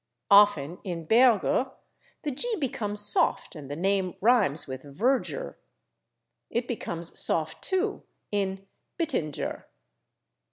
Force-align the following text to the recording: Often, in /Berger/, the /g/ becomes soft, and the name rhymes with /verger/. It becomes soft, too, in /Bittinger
Often, 0.31 0.79
in 0.83 1.05
/Berger/, 1.05 1.73
the 2.23 2.31
/g/ 2.31 2.59
becomes 2.59 3.01
soft, 3.01 3.55
and 3.55 3.69
the 3.69 3.75
name 3.75 4.15
rhymes 4.19 4.65
with 4.65 4.81
/verger/. 4.81 5.57
It 6.49 6.67
becomes 6.67 7.19
soft, 7.19 7.61
too, 7.63 8.01
in 8.31 8.65
/Bittinger 8.97 9.65